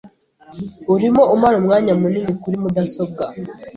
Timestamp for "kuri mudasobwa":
2.41-3.23